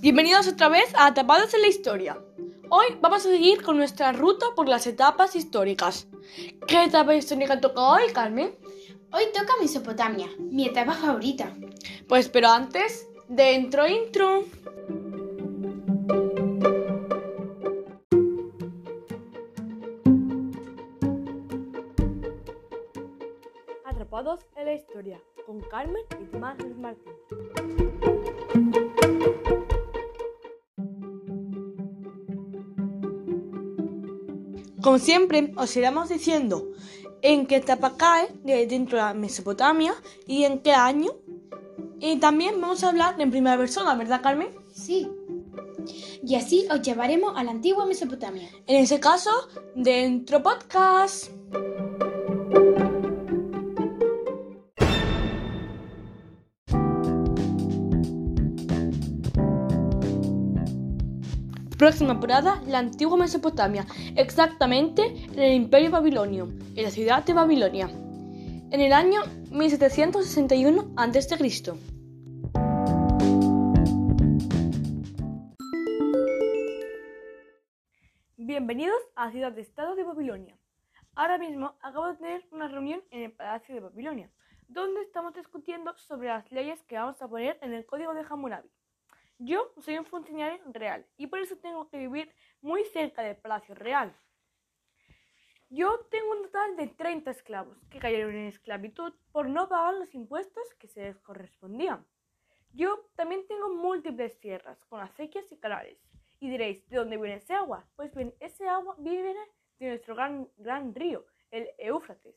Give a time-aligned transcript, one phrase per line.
[0.00, 2.16] Bienvenidos otra vez a Atrapados en la Historia.
[2.70, 6.08] Hoy vamos a seguir con nuestra ruta por las etapas históricas.
[6.66, 8.56] ¿Qué etapa histórica toca hoy, Carmen?
[9.12, 11.54] Hoy toca Mesopotamia, mi etapa favorita.
[12.08, 14.44] Pues pero antes, dentro intro.
[23.84, 27.99] Atrapados en la Historia con Carmen y Tomás Martín.
[34.82, 36.72] Como siempre, os iremos diciendo
[37.22, 39.94] en qué etapa cae dentro de la Mesopotamia
[40.26, 41.10] y en qué año.
[41.98, 44.48] Y también vamos a hablar en primera persona, ¿verdad, Carmen?
[44.72, 45.10] Sí.
[46.22, 48.48] Y así os llevaremos a la antigua Mesopotamia.
[48.66, 49.30] En ese caso,
[49.74, 51.30] dentro podcast.
[61.80, 66.44] Próxima temporada, la antigua Mesopotamia, exactamente en el Imperio Babilonio,
[66.76, 71.72] en la ciudad de Babilonia, en el año 1761 a.C.
[78.36, 80.58] Bienvenidos a la ciudad de Estado de Babilonia.
[81.14, 84.30] Ahora mismo acabo de tener una reunión en el Palacio de Babilonia,
[84.68, 88.68] donde estamos discutiendo sobre las leyes que vamos a poner en el Código de Hammurabi.
[89.42, 93.74] Yo soy un funcionario real y por eso tengo que vivir muy cerca del Palacio
[93.74, 94.14] Real.
[95.70, 100.14] Yo tengo un total de 30 esclavos que cayeron en esclavitud por no pagar los
[100.14, 102.06] impuestos que se les correspondían.
[102.74, 105.98] Yo también tengo múltiples tierras con acequias y canales.
[106.38, 107.88] Y diréis, ¿de dónde viene ese agua?
[107.96, 109.34] Pues bien, ese agua viene
[109.78, 112.36] de nuestro gran, gran río, el Éufrates.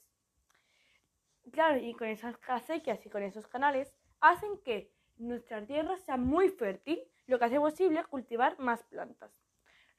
[1.52, 6.50] Claro, y con esas acequias y con esos canales hacen que nuestra tierra sea muy
[6.50, 9.32] fértil, lo que hace posible cultivar más plantas.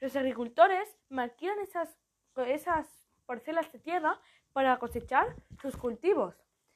[0.00, 1.98] Los agricultores maquinan esas,
[2.46, 2.86] esas
[3.26, 4.20] parcelas de tierra
[4.52, 6.34] para cosechar sus cultivos,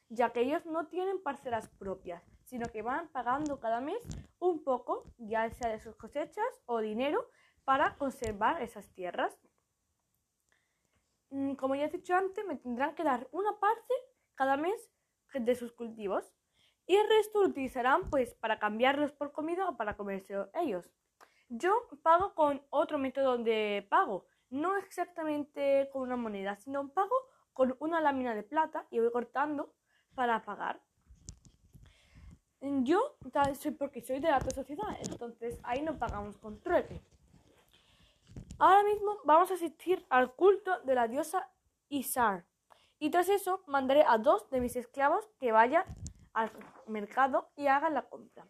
[0.09, 3.99] ya que ellos no tienen parcelas propias, sino que van pagando cada mes
[4.39, 7.31] un poco, ya sea de sus cosechas o dinero,
[7.65, 9.39] para conservar esas tierras.
[11.31, 13.95] Mm, como ya he dicho antes, me tendrán que dar una parte
[14.35, 14.91] cada mes
[15.35, 16.33] de sus cultivos
[16.89, 20.91] y el resto lo utilizarán pues para cambiarlos por comida o para comerse ellos.
[21.51, 27.15] Yo pago con otro método de pago, no exactamente con una moneda, sino pago
[27.53, 29.73] con una lámina de plata y voy cortando
[30.15, 30.81] para pagar.
[32.61, 33.17] Yo
[33.61, 37.03] soy porque soy de la alta sociedad, entonces ahí no pagamos con trueque.
[38.59, 41.49] Ahora mismo vamos a asistir al culto de la diosa
[41.91, 42.45] Isar.
[42.99, 45.85] Y tras eso mandaré a dos de mis esclavos que vayan
[46.33, 46.51] al
[46.89, 48.47] mercado y hagan la compra.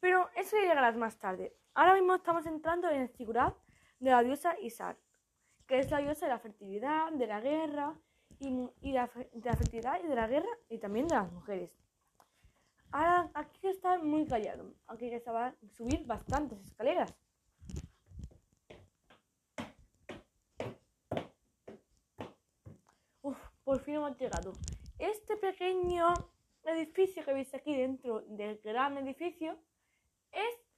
[0.00, 1.56] Pero eso ya llegará más tarde.
[1.74, 3.56] Ahora mismo estamos entrando en el figurar
[3.98, 4.96] de la diosa Isar,
[5.66, 7.98] que es la diosa de la fertilidad, de la guerra
[8.38, 11.70] y, de, la, fertilidad y de la guerra y también de las mujeres.
[12.90, 17.14] Ahora aquí está muy callado, aquí que se va a subir bastantes escaleras.
[23.22, 24.52] Uf, por fin hemos llegado.
[24.98, 26.14] Este pequeño
[26.68, 29.58] edificio que veis aquí dentro del gran edificio
[30.32, 30.68] es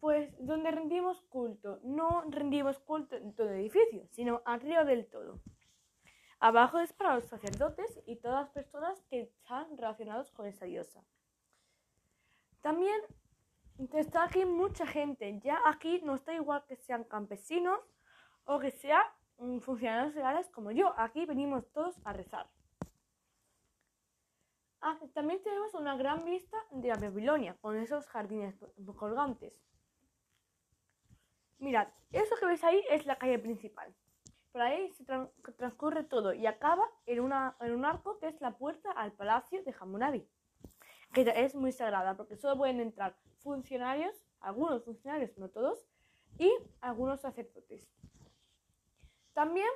[0.00, 1.78] pues donde rendimos culto.
[1.82, 5.40] No rendimos culto en todo el edificio, sino arriba del todo.
[6.38, 11.04] Abajo es para los sacerdotes y todas las personas que están relacionados con esa diosa.
[12.62, 12.98] También
[13.94, 15.38] está aquí mucha gente.
[15.40, 17.80] Ya aquí no está igual que sean campesinos
[18.44, 19.04] o que sean
[19.36, 20.94] mm, funcionarios legales como yo.
[20.96, 22.48] Aquí venimos todos a rezar.
[24.82, 28.54] Ah, también tenemos una gran vista de la Babilonia, con esos jardines
[28.96, 29.52] colgantes.
[31.58, 33.94] Mirad, eso que veis ahí es la calle principal.
[34.52, 38.56] Por ahí se transcurre todo y acaba en, una, en un arco que es la
[38.56, 40.26] puerta al palacio de Hammurabi,
[41.12, 45.86] que es muy sagrada porque solo pueden entrar funcionarios, algunos funcionarios, no todos,
[46.38, 46.50] y
[46.80, 47.86] algunos sacerdotes.
[49.34, 49.68] También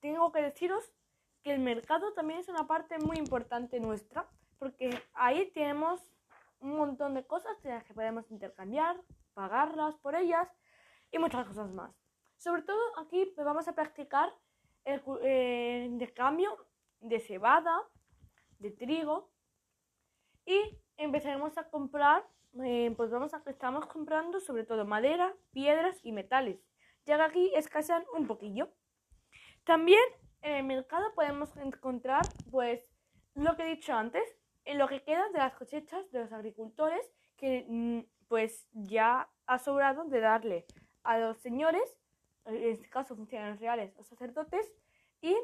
[0.00, 0.92] tengo que deciros
[1.42, 4.28] que el mercado también es una parte muy importante nuestra,
[4.58, 6.00] porque ahí tenemos
[6.60, 8.96] un montón de cosas que podemos intercambiar,
[9.34, 10.48] pagarlas por ellas
[11.10, 11.92] y muchas cosas más.
[12.36, 14.32] Sobre todo aquí pues, vamos a practicar
[14.84, 16.56] el, eh, intercambio
[17.00, 17.82] de cebada,
[18.58, 19.30] de trigo
[20.44, 22.24] y empezaremos a comprar,
[22.64, 26.60] eh, pues vamos a estamos comprando sobre todo madera, piedras y metales,
[27.04, 28.72] ya que aquí escasean un poquillo.
[29.64, 30.02] También
[30.42, 32.84] en el mercado podemos encontrar, pues,
[33.34, 34.22] lo que he dicho antes,
[34.64, 37.00] en lo que queda de las cosechas de los agricultores
[37.36, 40.66] que mm, pues ya ha sobrado de darle
[41.02, 41.82] a los señores,
[42.44, 44.72] en este caso funcionarios reales o sacerdotes,
[45.20, 45.36] y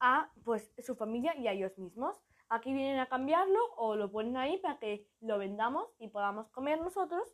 [0.00, 2.16] a pues su familia y a ellos mismos.
[2.48, 6.80] Aquí vienen a cambiarlo o lo ponen ahí para que lo vendamos y podamos comer
[6.80, 7.28] nosotros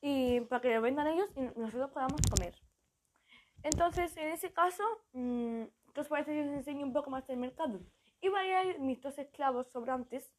[0.00, 2.54] y para que lo vendan ellos y nosotros podamos comer.
[3.64, 4.84] Entonces, en ese caso,
[5.14, 5.64] mm,
[5.94, 7.80] ¿qué os parece si os enseño un poco más del mercado?
[8.20, 10.30] Y voy a ir mis dos esclavos sobrantes,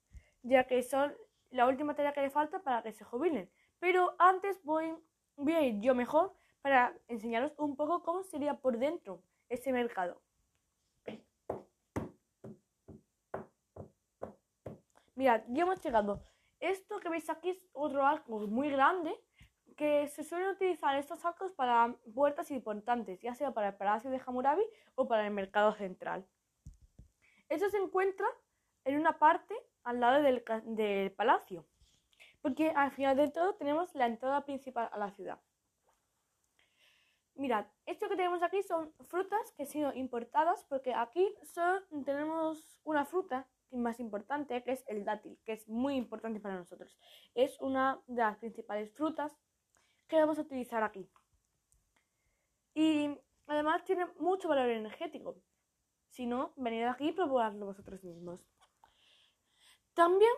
[0.44, 1.12] ya que son
[1.50, 3.50] la última tarea que le falta para que se jubilen.
[3.80, 4.96] Pero antes voy,
[5.38, 10.22] voy a ir yo mejor para enseñaros un poco cómo sería por dentro ese mercado.
[15.16, 16.22] Mirad, ya hemos llegado.
[16.60, 19.20] Esto que veis aquí es otro arco muy grande
[19.76, 24.22] que se suelen utilizar estos arcos para puertas importantes, ya sea para el Palacio de
[24.26, 24.64] Hammurabi
[24.96, 26.26] o para el Mercado Central.
[27.50, 28.28] Esto se encuentra
[28.86, 31.66] en una parte al lado del, palacio,
[32.42, 35.40] porque al final de todo tenemos la entrada principal a la ciudad.
[37.36, 42.80] Mirad, esto que tenemos aquí son frutas que han sido importadas porque aquí solo tenemos
[42.86, 46.98] una fruta más importante, que es el dátil, que es muy importante para nosotros.
[47.34, 49.38] Es una de las principales frutas
[50.08, 51.10] que vamos a utilizar aquí.
[52.74, 53.18] Y
[53.48, 55.38] además tiene mucho valor energético.
[56.10, 58.42] Si no, venid aquí y probarlo vosotros mismos.
[59.94, 60.32] También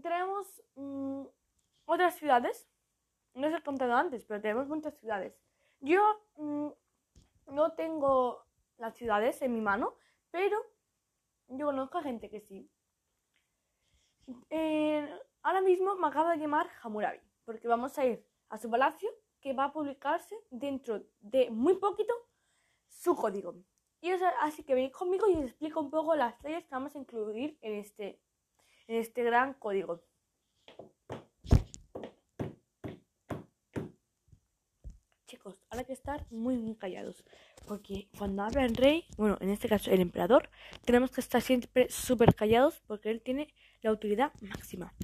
[0.00, 1.24] tenemos mm,
[1.86, 2.68] otras ciudades.
[3.34, 5.34] No os he contado antes, pero tenemos muchas ciudades.
[5.80, 6.00] Yo
[6.36, 6.68] mm,
[7.46, 8.44] no tengo
[8.78, 9.94] las ciudades en mi mano,
[10.30, 10.58] pero
[11.48, 12.70] yo conozco a gente que sí.
[14.50, 19.10] Eh, ahora mismo me acaba de llamar Hammurabi, porque vamos a ir a su palacio
[19.40, 22.14] que va a publicarse dentro de muy poquito
[22.88, 23.56] su código.
[24.00, 24.10] Y
[24.42, 27.58] así que venid conmigo y os explico un poco las leyes que vamos a incluir
[27.62, 28.20] en este,
[28.86, 30.04] en este gran código.
[35.26, 37.24] Chicos, ahora que estar muy, muy callados.
[37.66, 40.48] Porque cuando habla el rey, bueno, en este caso el emperador,
[40.84, 43.52] tenemos que estar siempre súper callados porque él tiene
[43.82, 44.94] la autoridad máxima.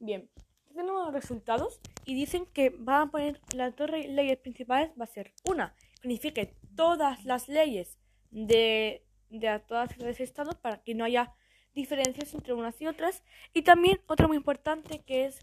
[0.00, 0.30] Bien,
[0.68, 5.08] tenemos los resultados y dicen que van a poner las dos leyes principales, va a
[5.08, 7.98] ser una, que unifique todas las leyes
[8.30, 11.34] de, de todas las estados para que no haya
[11.74, 13.24] diferencias entre unas y otras.
[13.52, 15.40] Y también otra muy importante que es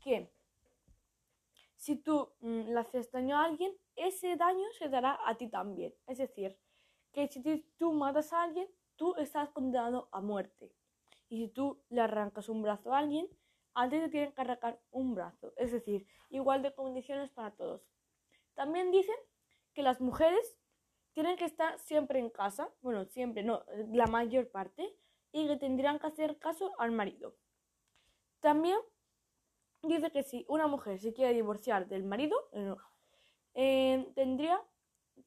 [0.00, 0.30] que
[1.76, 5.94] si tú mm, le haces daño a alguien, ese daño se dará a ti también.
[6.06, 6.56] Es decir,
[7.12, 7.40] que si
[7.76, 10.72] tú matas a alguien, tú estás condenado a muerte.
[11.28, 13.28] Y si tú le arrancas un brazo a alguien,
[13.76, 15.52] a ti te tienen que arrancar un brazo.
[15.56, 17.82] Es decir, igual de condiciones para todos.
[18.54, 19.14] También dicen
[19.74, 20.56] que las mujeres
[21.12, 24.96] tienen que estar siempre en casa, bueno, siempre, no, la mayor parte,
[25.30, 27.36] y que tendrían que hacer caso al marido.
[28.40, 28.78] También
[29.82, 32.36] dice que si una mujer se quiere divorciar del marido,
[33.52, 34.58] eh, tendría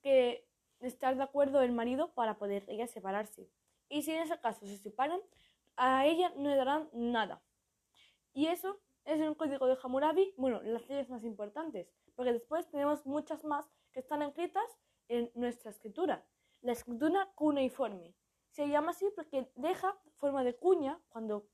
[0.01, 0.47] que
[0.79, 3.47] estar de acuerdo el marido para poder ella separarse.
[3.89, 5.19] Y si en ese caso se separan,
[5.75, 7.43] a ella no le darán nada.
[8.33, 13.05] Y eso es el código de Hammurabi, bueno, las leyes más importantes, porque después tenemos
[13.05, 14.65] muchas más que están escritas
[15.07, 16.25] en nuestra escritura.
[16.61, 18.15] La escritura cuneiforme.
[18.51, 21.47] Se llama así porque deja forma de cuña cuando,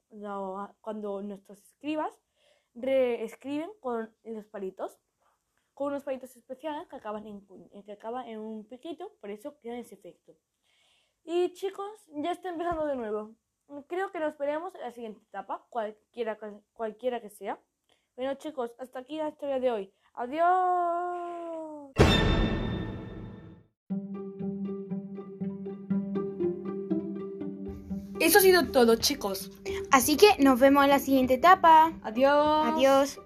[0.82, 2.14] cuando nuestros escribas
[2.74, 5.00] reescriben con los palitos,
[5.74, 7.46] con unos palitos especiales que acaban en,
[7.84, 10.34] que acaban en un piquito, por eso queda ese efecto.
[11.24, 13.36] Y chicos, ya está empezando de nuevo.
[13.88, 16.38] Creo que nos veremos en la siguiente etapa, cualquiera,
[16.74, 17.60] cualquiera que sea.
[18.16, 19.94] Bueno chicos, hasta aquí la historia de hoy.
[20.14, 21.92] Adiós.
[28.20, 29.52] Eso ha sido todo chicos.
[29.92, 31.94] Así que nos vemos en la siguiente etapa.
[32.04, 32.68] Adiós.
[32.74, 33.20] Adiós.